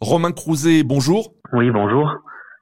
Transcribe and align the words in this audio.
Romain 0.00 0.32
Crouzet, 0.32 0.82
bonjour. 0.82 1.34
Oui, 1.52 1.70
bonjour. 1.70 2.08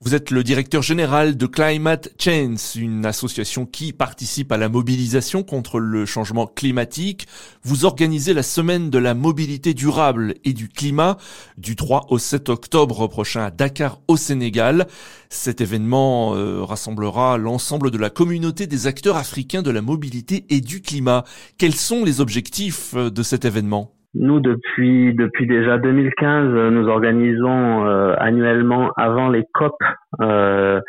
Vous 0.00 0.16
êtes 0.16 0.32
le 0.32 0.42
directeur 0.42 0.82
général 0.82 1.36
de 1.36 1.46
Climate 1.46 2.08
Change, 2.20 2.74
une 2.74 3.06
association 3.06 3.64
qui 3.64 3.92
participe 3.92 4.50
à 4.50 4.56
la 4.56 4.68
mobilisation 4.68 5.44
contre 5.44 5.78
le 5.78 6.04
changement 6.04 6.48
climatique. 6.48 7.28
Vous 7.62 7.84
organisez 7.84 8.34
la 8.34 8.42
semaine 8.42 8.90
de 8.90 8.98
la 8.98 9.14
mobilité 9.14 9.72
durable 9.72 10.34
et 10.44 10.52
du 10.52 10.68
climat 10.68 11.16
du 11.56 11.76
3 11.76 12.06
au 12.10 12.18
7 12.18 12.48
octobre 12.48 13.06
prochain 13.06 13.44
à 13.44 13.50
Dakar 13.52 14.00
au 14.08 14.16
Sénégal. 14.16 14.88
Cet 15.28 15.60
événement 15.60 16.34
euh, 16.34 16.64
rassemblera 16.64 17.38
l'ensemble 17.38 17.92
de 17.92 17.98
la 17.98 18.10
communauté 18.10 18.66
des 18.66 18.88
acteurs 18.88 19.16
africains 19.16 19.62
de 19.62 19.70
la 19.70 19.80
mobilité 19.80 20.44
et 20.50 20.60
du 20.60 20.82
climat. 20.82 21.22
Quels 21.56 21.76
sont 21.76 22.04
les 22.04 22.20
objectifs 22.20 22.94
euh, 22.96 23.10
de 23.10 23.22
cet 23.22 23.44
événement? 23.44 23.97
Nous, 24.14 24.40
depuis 24.40 25.14
depuis 25.14 25.46
déjà 25.46 25.76
2015, 25.78 26.48
nous 26.70 26.88
organisons 26.88 27.86
euh, 27.86 28.14
annuellement 28.18 28.90
avant 28.96 29.28
les 29.28 29.44
COP 29.52 29.76
euh, 30.20 30.80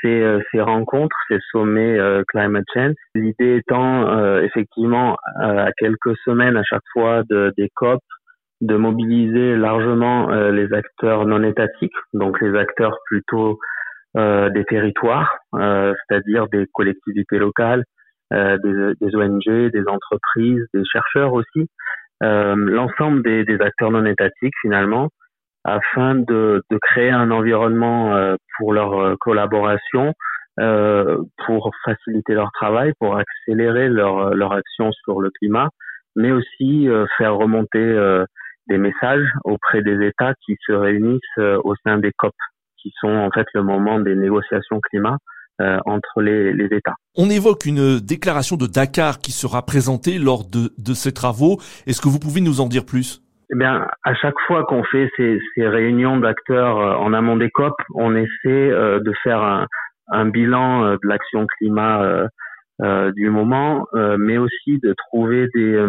ces, 0.00 0.22
euh, 0.22 0.40
ces 0.50 0.60
rencontres, 0.60 1.16
ces 1.28 1.38
sommets 1.50 1.98
climate 2.28 2.64
change. 2.72 2.94
L'idée 3.14 3.56
étant 3.56 4.38
effectivement 4.38 5.16
à 5.40 5.72
quelques 5.76 6.16
semaines 6.24 6.56
à 6.56 6.62
chaque 6.62 6.86
fois 6.92 7.22
de, 7.28 7.52
des 7.58 7.68
COP 7.74 8.00
de 8.60 8.76
mobiliser 8.76 9.56
largement 9.56 10.30
les 10.50 10.72
acteurs 10.72 11.26
non 11.26 11.42
étatiques, 11.42 11.96
donc 12.12 12.40
les 12.40 12.56
acteurs 12.58 12.96
plutôt 13.06 13.58
des 14.14 14.64
territoires, 14.68 15.38
c'est-à-dire 15.52 16.46
des 16.48 16.66
collectivités 16.72 17.38
locales, 17.38 17.84
des, 18.30 18.94
des 19.00 19.16
ONG, 19.16 19.70
des 19.70 19.84
entreprises, 19.86 20.64
des 20.72 20.84
chercheurs 20.84 21.32
aussi, 21.32 21.60
euh, 21.60 21.66
l'ensemble 22.20 23.22
des, 23.22 23.44
des, 23.44 23.60
acteurs 23.60 23.90
non 23.90 24.04
étatiques 24.04 24.54
finalement, 24.60 25.08
afin 25.64 26.14
de, 26.14 26.62
de 26.70 26.78
créer 26.78 27.10
un 27.10 27.30
environnement 27.30 28.14
euh, 28.14 28.36
pour 28.56 28.72
leur 28.72 28.98
euh, 28.98 29.16
collaboration, 29.20 30.14
euh, 30.58 31.18
pour 31.46 31.70
faciliter 31.84 32.34
leur 32.34 32.50
travail, 32.52 32.92
pour 32.98 33.16
accélérer 33.16 33.88
leur, 33.88 34.34
leur 34.34 34.52
action 34.52 34.90
sur 34.92 35.20
le 35.20 35.30
climat, 35.30 35.68
mais 36.16 36.32
aussi 36.32 36.88
faire 37.16 37.36
remonter 37.36 38.24
des 38.66 38.78
messages 38.78 39.24
auprès 39.44 39.80
des 39.80 40.04
États 40.04 40.34
qui 40.44 40.56
se 40.66 40.72
réunissent 40.72 41.38
au 41.38 41.74
sein 41.84 41.98
des 41.98 42.10
COP, 42.18 42.34
qui 42.78 42.92
sont 42.98 43.14
en 43.14 43.30
fait 43.30 43.46
le 43.54 43.62
moment 43.62 44.00
des 44.00 44.16
négociations 44.16 44.80
climat 44.80 45.18
euh, 45.60 45.78
entre 45.84 46.20
les, 46.20 46.52
les, 46.52 46.66
États. 46.66 46.94
On 47.16 47.28
évoque 47.30 47.66
une 47.66 47.98
déclaration 48.00 48.56
de 48.56 48.66
Dakar 48.66 49.18
qui 49.18 49.32
sera 49.32 49.64
présentée 49.66 50.18
lors 50.18 50.44
de, 50.44 50.72
de 50.78 50.94
ces 50.94 51.12
travaux. 51.12 51.58
Est-ce 51.86 52.00
que 52.00 52.08
vous 52.08 52.18
pouvez 52.18 52.40
nous 52.40 52.60
en 52.60 52.66
dire 52.66 52.84
plus? 52.86 53.22
Eh 53.52 53.56
bien, 53.56 53.88
à 54.04 54.14
chaque 54.14 54.38
fois 54.46 54.64
qu'on 54.64 54.84
fait 54.84 55.10
ces, 55.16 55.40
ces 55.54 55.66
réunions 55.66 56.18
d'acteurs 56.18 56.78
euh, 56.78 56.94
en 56.94 57.12
amont 57.12 57.36
des 57.36 57.50
COP, 57.50 57.74
on 57.94 58.14
essaie 58.14 58.30
euh, 58.46 59.00
de 59.00 59.12
faire 59.24 59.42
un, 59.42 59.66
un 60.12 60.26
bilan 60.26 60.92
de 60.92 61.08
l'action 61.08 61.46
climat 61.58 62.28
euh, 62.80 63.12
du 63.12 63.28
moment, 63.28 63.86
mais 63.92 64.38
aussi 64.38 64.78
de 64.82 64.94
trouver 64.94 65.48
des, 65.54 65.84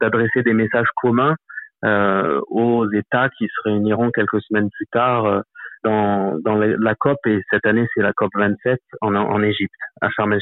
d'adresser 0.00 0.42
des 0.44 0.52
messages 0.54 0.86
communs 1.02 1.34
aux 1.82 2.86
États 2.92 3.28
qui 3.30 3.46
se 3.46 3.68
réuniront 3.68 4.10
quelques 4.12 4.40
semaines 4.42 4.70
plus 4.70 4.86
tard 4.92 5.42
dans, 5.84 6.38
dans 6.44 6.56
la 6.56 6.94
COP 6.94 7.18
et 7.26 7.40
cette 7.50 7.66
année 7.66 7.86
c'est 7.94 8.02
la 8.02 8.12
COP 8.12 8.30
27 8.34 8.78
en, 9.00 9.14
en 9.14 9.42
Égypte, 9.42 9.72
à 10.00 10.10
Sharm. 10.10 10.36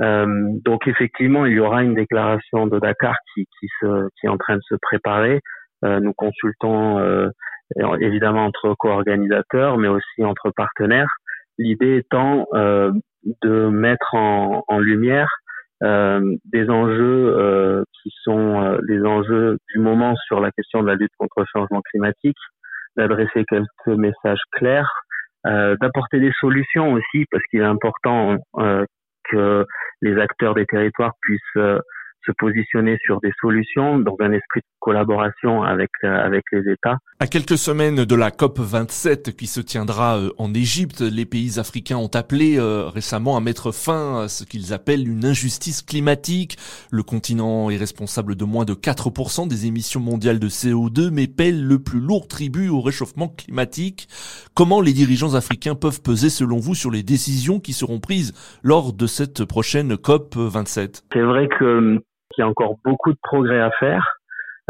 Euh, 0.00 0.26
donc 0.64 0.86
effectivement, 0.86 1.46
il 1.46 1.54
y 1.54 1.60
aura 1.60 1.82
une 1.82 1.94
déclaration 1.94 2.66
de 2.66 2.78
Dakar 2.78 3.16
qui, 3.34 3.46
qui, 3.58 3.66
se, 3.80 4.08
qui 4.18 4.26
est 4.26 4.30
en 4.30 4.38
train 4.38 4.56
de 4.56 4.62
se 4.62 4.76
préparer. 4.80 5.40
Euh, 5.84 6.00
nous 6.00 6.12
consultons 6.12 6.98
euh, 6.98 7.28
évidemment 8.00 8.44
entre 8.46 8.74
co-organisateurs, 8.78 9.78
mais 9.78 9.88
aussi 9.88 10.24
entre 10.24 10.50
partenaires. 10.50 11.10
L'idée 11.58 11.96
étant 11.96 12.46
euh, 12.54 12.92
de 13.42 13.68
mettre 13.68 14.14
en, 14.14 14.64
en 14.68 14.78
lumière 14.78 15.28
euh, 15.82 16.20
des 16.44 16.70
enjeux 16.70 17.84
qui 18.02 18.10
sont 18.22 18.78
les 18.86 19.02
enjeux 19.02 19.58
du 19.72 19.80
moment 19.80 20.14
sur 20.26 20.40
la 20.40 20.50
question 20.52 20.82
de 20.82 20.86
la 20.86 20.94
lutte 20.94 21.12
contre 21.18 21.40
le 21.40 21.46
changement 21.52 21.82
climatique, 21.82 22.36
d'adresser 22.98 23.44
quelques 23.48 23.86
messages 23.86 24.42
clairs, 24.52 24.92
euh, 25.46 25.76
d'apporter 25.80 26.20
des 26.20 26.32
solutions 26.40 26.92
aussi, 26.92 27.24
parce 27.30 27.42
qu'il 27.50 27.60
est 27.60 27.64
important 27.64 28.36
euh, 28.58 28.84
que 29.30 29.64
les 30.02 30.18
acteurs 30.18 30.54
des 30.54 30.66
territoires 30.66 31.12
puissent 31.22 31.40
euh, 31.56 31.78
se 32.26 32.32
positionner 32.32 32.98
sur 33.04 33.20
des 33.20 33.32
solutions 33.40 33.98
dans 33.98 34.16
un 34.20 34.32
esprit 34.32 34.60
de 34.60 34.66
collaboration 34.80 35.62
avec 35.62 35.90
euh, 36.04 36.08
avec 36.08 36.44
les 36.52 36.70
États. 36.72 36.98
À 37.20 37.26
quelques 37.26 37.58
semaines 37.58 38.04
de 38.04 38.14
la 38.14 38.30
COP 38.30 38.58
27 38.58 39.36
qui 39.36 39.46
se 39.46 39.60
tiendra 39.60 40.18
euh, 40.18 40.30
en 40.38 40.52
Égypte, 40.54 41.00
les 41.00 41.26
pays 41.26 41.58
africains 41.58 41.96
ont 41.96 42.10
appelé 42.14 42.58
euh, 42.58 42.88
récemment 42.88 43.36
à 43.36 43.40
mettre 43.40 43.72
fin 43.72 44.22
à 44.22 44.28
ce 44.28 44.44
qu'ils 44.44 44.72
appellent 44.72 45.08
une 45.08 45.24
injustice 45.24 45.82
climatique. 45.82 46.56
Le 46.90 47.02
continent 47.02 47.70
est 47.70 47.76
responsable 47.76 48.34
de 48.34 48.44
moins 48.44 48.64
de 48.64 48.74
4% 48.74 49.48
des 49.48 49.66
émissions 49.66 50.00
mondiales 50.00 50.38
de 50.38 50.48
CO2 50.48 51.10
mais 51.10 51.26
paie 51.26 51.52
le 51.52 51.78
plus 51.78 52.00
lourd 52.00 52.28
tribut 52.28 52.68
au 52.68 52.80
réchauffement 52.80 53.28
climatique. 53.28 54.08
Comment 54.54 54.80
les 54.80 54.92
dirigeants 54.92 55.34
africains 55.34 55.74
peuvent 55.74 56.02
peser 56.02 56.30
selon 56.30 56.58
vous 56.58 56.74
sur 56.74 56.90
les 56.90 57.02
décisions 57.02 57.60
qui 57.60 57.72
seront 57.72 58.00
prises 58.00 58.32
lors 58.62 58.92
de 58.92 59.06
cette 59.06 59.44
prochaine 59.44 59.96
COP 59.96 60.36
27 60.36 61.04
C'est 61.12 61.22
vrai 61.22 61.48
que 61.48 62.00
il 62.36 62.40
y 62.40 62.42
a 62.42 62.48
encore 62.48 62.76
beaucoup 62.84 63.12
de 63.12 63.18
progrès 63.22 63.60
à 63.60 63.70
faire. 63.72 64.14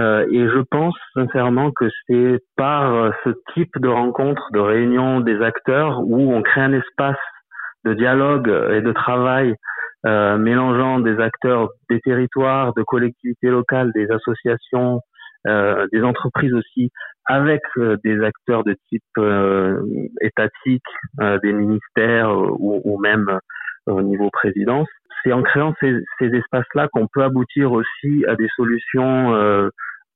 Euh, 0.01 0.27
et 0.31 0.49
je 0.49 0.61
pense 0.71 0.95
sincèrement 1.15 1.73
que 1.73 1.89
c'est 2.07 2.39
par 2.57 2.95
euh, 2.95 3.11
ce 3.25 3.31
type 3.55 3.73
de 3.81 3.89
rencontre, 3.89 4.43
de 4.53 4.61
réunion 4.61 5.21
des 5.21 5.43
acteurs, 5.43 6.01
où 6.05 6.33
on 6.33 6.43
crée 6.43 6.61
un 6.61 6.73
espace 6.73 7.17
de 7.85 7.95
dialogue 7.95 8.49
et 8.71 8.81
de 8.81 8.93
travail 8.93 9.57
euh, 10.07 10.39
mélangeant 10.39 11.01
des 11.01 11.19
acteurs 11.19 11.71
des 11.91 12.01
territoires, 12.01 12.73
de 12.75 12.85
collectivités 12.85 13.49
locales, 13.49 13.91
des 13.93 14.09
associations, 14.13 15.01
euh, 15.49 15.89
des 15.93 16.03
entreprises 16.03 16.55
aussi, 16.55 16.91
avec 17.25 17.61
euh, 17.79 17.97
des 18.05 18.23
acteurs 18.23 18.63
de 18.63 18.77
type 18.89 19.03
étatique, 20.21 20.87
des 21.43 21.53
ministères 21.53 22.31
ou, 22.31 22.81
ou 22.85 22.99
même 23.01 23.41
au 23.87 24.03
niveau 24.03 24.31
présidence, 24.31 24.89
c'est 25.23 25.33
en 25.33 25.43
créant 25.43 25.75
ces, 25.81 25.95
ces 26.19 26.27
espaces-là 26.27 26.89
qu'on 26.93 27.07
peut 27.07 27.23
aboutir 27.23 27.73
aussi 27.73 28.25
à 28.27 28.37
des 28.37 28.49
solutions 28.57 29.35
euh, 29.35 29.71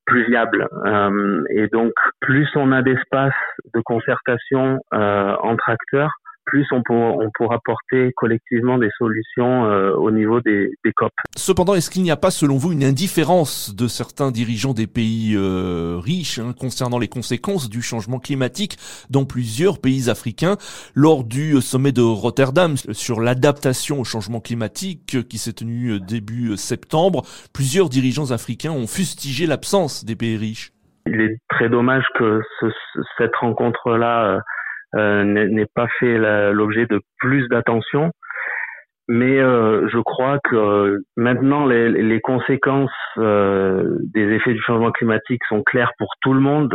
plus 0.05 0.25
viables. 0.25 0.67
Euh, 0.85 1.43
et 1.51 1.67
donc, 1.67 1.93
plus 2.19 2.47
on 2.55 2.71
a 2.71 2.81
d'espace 2.81 3.33
de 3.73 3.81
concertation 3.81 4.79
euh, 4.93 5.35
entre 5.41 5.69
acteurs, 5.69 6.11
plus 6.45 6.65
on, 6.71 6.81
on 6.89 7.29
pourra 7.33 7.59
porter 7.63 8.11
collectivement 8.15 8.77
des 8.77 8.89
solutions 8.97 9.65
euh, 9.65 9.93
au 9.93 10.11
niveau 10.11 10.41
des, 10.41 10.71
des, 10.83 10.91
COP. 10.93 11.11
Cependant, 11.35 11.75
est-ce 11.75 11.89
qu'il 11.89 12.03
n'y 12.03 12.11
a 12.11 12.17
pas, 12.17 12.31
selon 12.31 12.57
vous, 12.57 12.71
une 12.71 12.83
indifférence 12.83 13.75
de 13.75 13.87
certains 13.87 14.31
dirigeants 14.31 14.73
des 14.73 14.87
pays 14.87 15.35
euh, 15.35 15.99
riches 15.99 16.39
hein, 16.39 16.53
concernant 16.57 16.99
les 16.99 17.07
conséquences 17.07 17.69
du 17.69 17.81
changement 17.81 18.19
climatique 18.19 18.77
dans 19.09 19.25
plusieurs 19.25 19.79
pays 19.79 20.09
africains 20.09 20.57
Lors 20.95 21.23
du 21.23 21.61
sommet 21.61 21.91
de 21.91 22.01
Rotterdam 22.01 22.75
sur 22.77 23.21
l'adaptation 23.21 23.99
au 23.99 24.03
changement 24.03 24.39
climatique 24.39 25.27
qui 25.27 25.37
s'est 25.37 25.53
tenu 25.53 25.99
début 25.99 26.57
septembre, 26.57 27.23
plusieurs 27.53 27.89
dirigeants 27.89 28.31
africains 28.31 28.71
ont 28.71 28.87
fustigé 28.87 29.45
l'absence 29.45 30.05
des 30.05 30.15
pays 30.15 30.37
riches. 30.37 30.73
Il 31.05 31.19
est 31.19 31.37
très 31.49 31.69
dommage 31.69 32.05
que 32.15 32.41
ce, 32.59 32.67
cette 33.17 33.35
rencontre-là 33.35 34.25
euh, 34.25 34.39
euh, 34.95 35.23
n'est 35.23 35.67
pas 35.73 35.87
fait 35.99 36.17
l'objet 36.51 36.85
de 36.85 37.01
plus 37.19 37.47
d'attention. 37.49 38.11
Mais 39.09 39.39
euh, 39.39 39.87
je 39.89 39.99
crois 39.99 40.39
que 40.45 41.01
maintenant 41.17 41.65
les, 41.65 41.89
les 41.89 42.21
conséquences 42.21 42.89
euh, 43.17 43.97
des 44.13 44.31
effets 44.31 44.53
du 44.53 44.61
changement 44.61 44.91
climatique 44.91 45.41
sont 45.49 45.61
claires 45.61 45.91
pour 45.97 46.07
tout 46.21 46.33
le 46.33 46.39
monde. 46.39 46.69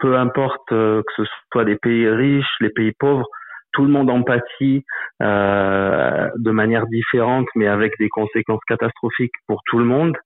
peu 0.00 0.16
importe 0.16 0.68
que 0.68 1.02
ce 1.16 1.22
soit 1.52 1.64
des 1.64 1.76
pays 1.76 2.08
riches, 2.08 2.54
les 2.60 2.70
pays 2.70 2.92
pauvres, 2.98 3.26
tout 3.72 3.84
le 3.84 3.90
monde 3.90 4.10
empathie 4.10 4.84
euh, 5.22 6.28
de 6.36 6.50
manière 6.50 6.86
différente, 6.86 7.46
mais 7.54 7.68
avec 7.68 7.92
des 7.98 8.08
conséquences 8.08 8.62
catastrophiques 8.66 9.34
pour 9.46 9.62
tout 9.66 9.78
le 9.78 9.84
monde. 9.84 10.16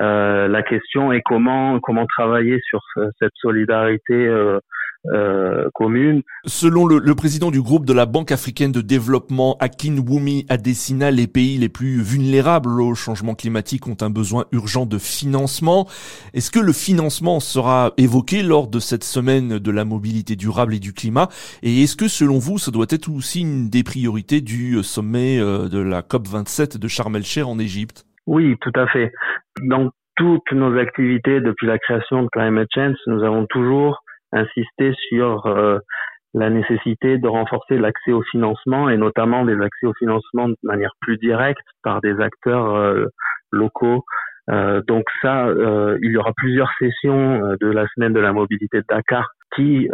Euh, 0.00 0.48
la 0.48 0.62
question 0.62 1.12
est 1.12 1.22
comment 1.22 1.78
comment 1.80 2.06
travailler 2.06 2.58
sur 2.68 2.80
cette 3.18 3.32
solidarité 3.34 4.14
euh, 4.14 4.58
euh, 5.06 5.68
commune. 5.74 6.22
Selon 6.44 6.86
le, 6.86 6.98
le, 6.98 7.14
président 7.14 7.50
du 7.50 7.62
groupe 7.62 7.86
de 7.86 7.92
la 7.92 8.04
Banque 8.04 8.32
africaine 8.32 8.70
de 8.70 8.82
développement, 8.82 9.56
Akin 9.58 9.96
Wumi 9.96 10.44
Adesina, 10.48 11.10
les 11.10 11.26
pays 11.26 11.56
les 11.56 11.70
plus 11.70 12.02
vulnérables 12.02 12.80
au 12.80 12.94
changement 12.94 13.34
climatique 13.34 13.86
ont 13.86 13.96
un 14.02 14.10
besoin 14.10 14.44
urgent 14.52 14.84
de 14.84 14.98
financement. 14.98 15.86
Est-ce 16.34 16.50
que 16.50 16.60
le 16.60 16.72
financement 16.72 17.40
sera 17.40 17.92
évoqué 17.96 18.42
lors 18.42 18.68
de 18.68 18.78
cette 18.78 19.04
semaine 19.04 19.58
de 19.58 19.70
la 19.70 19.86
mobilité 19.86 20.36
durable 20.36 20.74
et 20.74 20.80
du 20.80 20.92
climat? 20.92 21.28
Et 21.62 21.82
est-ce 21.82 21.96
que 21.96 22.08
selon 22.08 22.38
vous, 22.38 22.58
ça 22.58 22.70
doit 22.70 22.86
être 22.90 23.08
aussi 23.08 23.40
une 23.40 23.70
des 23.70 23.82
priorités 23.82 24.42
du 24.42 24.82
sommet 24.82 25.40
euh, 25.40 25.68
de 25.68 25.78
la 25.78 26.02
COP27 26.02 26.78
de 26.78 26.88
Sharm 26.88 27.16
el-Sheikh 27.16 27.46
en 27.46 27.58
Égypte? 27.58 28.04
Oui, 28.26 28.56
tout 28.60 28.72
à 28.74 28.86
fait. 28.88 29.12
Dans 29.62 29.90
toutes 30.16 30.52
nos 30.52 30.78
activités 30.78 31.40
depuis 31.40 31.66
la 31.66 31.78
création 31.78 32.22
de 32.22 32.28
Climate 32.28 32.68
Change, 32.74 32.96
nous 33.06 33.24
avons 33.24 33.46
toujours 33.46 34.02
insisté 34.32 34.92
sur 35.08 35.46
la 36.34 36.50
nécessité 36.50 37.18
de 37.18 37.28
renforcer 37.28 37.76
l'accès 37.76 38.12
au 38.12 38.22
financement 38.22 38.88
et 38.88 38.96
notamment 38.96 39.44
des 39.44 39.60
accès 39.60 39.86
au 39.86 39.94
financement 39.94 40.48
de 40.48 40.56
manière 40.62 40.92
plus 41.00 41.16
directe 41.18 41.66
par 41.82 42.00
des 42.00 42.20
acteurs 42.20 42.94
locaux. 43.50 44.04
donc 44.48 45.04
ça, 45.22 45.48
il 46.02 46.10
y 46.10 46.16
aura 46.16 46.32
plusieurs 46.36 46.70
sessions 46.78 47.56
de 47.60 47.66
la 47.66 47.86
semaine 47.94 48.12
de 48.12 48.20
la 48.20 48.32
mobilité 48.32 48.78
de 48.78 48.86
Dakar 48.88 49.28
qui 49.56 49.88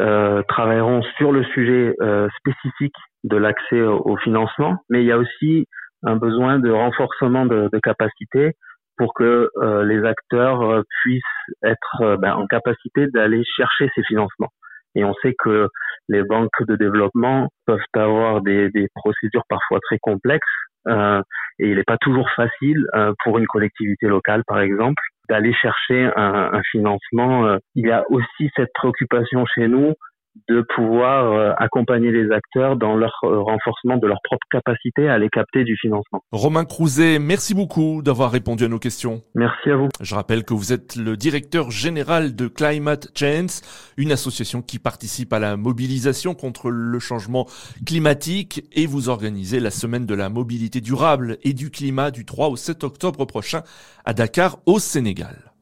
travailleront 0.49 1.03
sur 1.17 1.33
le 1.33 1.43
sujet 1.44 1.94
spécifique 2.38 2.97
de 3.25 3.37
l'accès 3.37 3.81
au, 3.81 4.17
financement, 4.19 4.77
mais 4.91 5.03
il 5.03 5.06
y 5.06 5.12
a 5.12 5.19
aussi 5.19 5.67
un 6.03 6.17
besoin 6.17 6.59
de 6.59 6.71
renforcement 6.71 7.47
de, 7.47 7.69
de 7.73 7.79
capacité 7.79 8.53
pour 8.96 9.14
que 9.14 9.50
euh, 9.56 9.84
les 9.84 10.04
acteurs 10.04 10.62
euh, 10.62 10.82
puissent 11.02 11.22
être 11.64 12.02
euh, 12.02 12.16
ben, 12.16 12.34
en 12.34 12.46
capacité 12.46 13.06
d'aller 13.08 13.43
chercher 13.56 13.90
ces 13.94 14.02
financements. 14.04 14.50
Et 14.94 15.04
on 15.04 15.14
sait 15.22 15.34
que 15.38 15.69
les 16.08 16.22
banques 16.22 16.62
de 16.66 16.76
développement 16.76 17.48
peuvent 17.66 17.78
avoir 17.94 18.40
des, 18.40 18.70
des 18.70 18.88
procédures 18.94 19.44
parfois 19.48 19.78
très 19.81 19.98
complexes 19.98 20.46
euh, 20.88 21.20
et 21.58 21.69
il 21.69 21.76
n'est 21.76 21.84
pas 21.84 21.98
toujours 21.98 22.28
facile 22.37 22.87
pour 23.25 23.38
une 23.38 23.46
collectivité 23.46 24.06
locale, 24.06 24.43
par 24.46 24.60
exemple, 24.60 25.02
d'aller 25.28 25.52
chercher 25.54 26.10
un, 26.14 26.50
un 26.52 26.62
financement. 26.70 27.58
Il 27.75 27.87
y 27.87 27.90
a 27.90 28.04
aussi 28.10 28.50
cette 28.54 28.72
préoccupation 28.75 29.46
chez 29.46 29.66
nous 29.66 29.94
de 30.49 30.65
pouvoir 30.75 31.33
euh, 31.33 31.53
accompagner 31.59 32.11
les 32.11 32.31
acteurs 32.31 32.77
dans 32.77 32.94
leur 32.94 33.12
euh, 33.25 33.41
renforcement 33.41 33.97
de 33.97 34.06
leur 34.06 34.19
propre 34.23 34.47
capacité 34.50 35.09
à 35.09 35.15
aller 35.15 35.29
capter 35.29 35.65
du 35.65 35.77
financement. 35.77 36.23
Romain 36.33 36.65
Crouzet, 36.65 37.19
merci 37.19 37.55
beaucoup 37.55 38.03
d'avoir 38.03 38.31
répondu 38.31 38.65
à 38.65 38.69
nos 38.69 38.79
questions. 38.79 39.23
Merci 39.35 39.71
à 39.71 39.77
vous. 39.77 39.88
Je 40.00 40.15
rappelle 40.15 40.44
que 40.44 40.55
vous 40.55 40.73
êtes 40.73 40.97
le 40.97 41.17
directeur 41.17 41.71
général 41.71 42.35
de 42.35 42.49
Climate 42.49 43.09
Change, 43.19 43.61
une 43.97 44.12
association 44.12 44.62
qui 44.62 44.79
participe 44.79 45.33
à 45.33 45.38
la 45.38 45.56
mobilisation 45.56 46.35
contre 46.35 46.71
le 46.71 46.99
changement 46.99 47.47
climatique 47.87 48.65
et 48.73 48.87
vous 48.87 49.09
organisez 49.09 49.61
la 49.61 49.71
semaine 49.71 50.06
de 50.06 50.15
la 50.15 50.29
mobilité 50.29 50.81
durable 50.81 51.38
et 51.43 51.53
du 51.53 51.71
climat 51.71 52.11
du 52.11 52.25
3 52.25 52.49
au 52.49 52.56
7 52.56 52.85
octobre 52.85 53.25
prochain 53.25 53.62
à 54.05 54.12
Dakar 54.12 54.59
au 54.67 54.79
Sénégal. 54.79 55.56